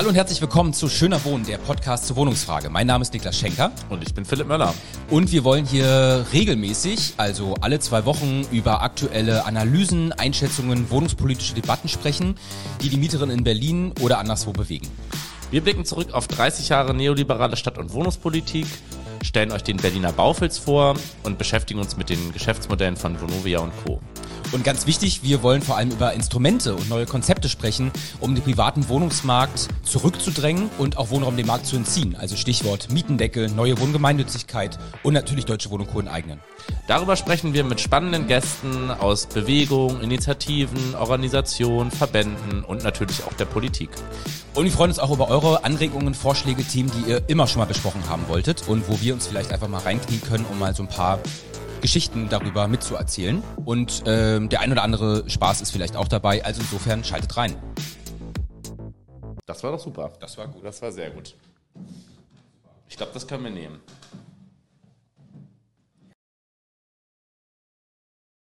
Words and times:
Hallo 0.00 0.08
und 0.08 0.14
herzlich 0.14 0.40
willkommen 0.40 0.72
zu 0.72 0.88
Schöner 0.88 1.22
Wohnen, 1.26 1.44
der 1.44 1.58
Podcast 1.58 2.06
zur 2.06 2.16
Wohnungsfrage. 2.16 2.70
Mein 2.70 2.86
Name 2.86 3.02
ist 3.02 3.12
Niklas 3.12 3.38
Schenker. 3.38 3.70
Und 3.90 4.02
ich 4.02 4.14
bin 4.14 4.24
Philipp 4.24 4.46
Möller. 4.46 4.72
Und 5.10 5.30
wir 5.30 5.44
wollen 5.44 5.66
hier 5.66 6.24
regelmäßig, 6.32 7.16
also 7.18 7.56
alle 7.60 7.80
zwei 7.80 8.06
Wochen, 8.06 8.46
über 8.50 8.80
aktuelle 8.80 9.44
Analysen, 9.44 10.14
Einschätzungen, 10.14 10.90
wohnungspolitische 10.90 11.52
Debatten 11.52 11.90
sprechen, 11.90 12.36
die 12.80 12.88
die 12.88 12.96
Mieterinnen 12.96 13.40
in 13.40 13.44
Berlin 13.44 13.92
oder 14.00 14.20
anderswo 14.20 14.52
bewegen. 14.52 14.88
Wir 15.50 15.60
blicken 15.60 15.84
zurück 15.84 16.14
auf 16.14 16.28
30 16.28 16.70
Jahre 16.70 16.94
neoliberale 16.94 17.58
Stadt- 17.58 17.76
und 17.76 17.92
Wohnungspolitik, 17.92 18.68
stellen 19.22 19.52
euch 19.52 19.64
den 19.64 19.76
Berliner 19.76 20.12
Baufels 20.12 20.56
vor 20.56 20.94
und 21.24 21.36
beschäftigen 21.36 21.78
uns 21.78 21.98
mit 21.98 22.08
den 22.08 22.32
Geschäftsmodellen 22.32 22.96
von 22.96 23.20
Vonovia 23.20 23.58
und 23.60 23.72
Co. 23.84 24.00
Und 24.52 24.64
ganz 24.64 24.86
wichtig, 24.86 25.22
wir 25.22 25.44
wollen 25.44 25.62
vor 25.62 25.76
allem 25.76 25.92
über 25.92 26.12
Instrumente 26.12 26.74
und 26.74 26.88
neue 26.88 27.06
Konzepte 27.06 27.48
sprechen, 27.48 27.92
um 28.18 28.34
den 28.34 28.42
privaten 28.42 28.88
Wohnungsmarkt 28.88 29.68
zurückzudrängen 29.84 30.70
und 30.76 30.98
auch 30.98 31.10
Wohnraum 31.10 31.36
dem 31.36 31.46
Markt 31.46 31.66
zu 31.66 31.76
entziehen. 31.76 32.16
Also 32.18 32.34
Stichwort 32.34 32.90
Mietendeckel, 32.90 33.48
neue 33.48 33.78
Wohngemeinnützigkeit 33.78 34.76
und 35.04 35.14
natürlich 35.14 35.44
Deutsche 35.44 35.70
Wohnung 35.70 35.86
Co. 35.86 36.00
enteignen. 36.00 36.40
Darüber 36.88 37.14
sprechen 37.14 37.54
wir 37.54 37.62
mit 37.62 37.80
spannenden 37.80 38.26
Gästen 38.26 38.90
aus 38.90 39.26
Bewegung, 39.26 40.00
Initiativen, 40.00 40.96
Organisationen, 40.96 41.92
Verbänden 41.92 42.64
und 42.64 42.82
natürlich 42.82 43.22
auch 43.24 43.32
der 43.34 43.44
Politik. 43.44 43.90
Und 44.54 44.64
wir 44.64 44.72
freuen 44.72 44.90
uns 44.90 44.98
auch 44.98 45.12
über 45.12 45.28
eure 45.28 45.62
Anregungen, 45.64 46.12
Vorschläge, 46.14 46.64
Themen, 46.64 46.90
die 46.90 47.12
ihr 47.12 47.22
immer 47.28 47.46
schon 47.46 47.60
mal 47.60 47.66
besprochen 47.66 48.02
haben 48.08 48.26
wolltet 48.26 48.66
und 48.66 48.88
wo 48.88 49.00
wir 49.00 49.14
uns 49.14 49.28
vielleicht 49.28 49.52
einfach 49.52 49.68
mal 49.68 49.78
reinknien 49.78 50.20
können, 50.22 50.44
um 50.50 50.58
mal 50.58 50.74
so 50.74 50.82
ein 50.82 50.88
paar 50.88 51.20
Geschichten 51.80 52.28
darüber 52.28 52.68
mitzuerzählen. 52.68 53.42
Und 53.64 54.02
ähm, 54.06 54.48
der 54.48 54.60
ein 54.60 54.72
oder 54.72 54.82
andere 54.82 55.28
Spaß 55.28 55.60
ist 55.60 55.70
vielleicht 55.70 55.96
auch 55.96 56.08
dabei. 56.08 56.44
Also 56.44 56.60
insofern 56.60 57.04
schaltet 57.04 57.36
rein. 57.36 57.56
Das 59.46 59.62
war 59.64 59.72
doch 59.72 59.80
super. 59.80 60.12
Das 60.20 60.38
war 60.38 60.48
gut. 60.48 60.64
Das 60.64 60.80
war 60.82 60.92
sehr 60.92 61.10
gut. 61.10 61.34
Ich 62.88 62.96
glaube, 62.96 63.12
das 63.12 63.26
können 63.26 63.44
wir 63.44 63.50
nehmen. 63.50 63.80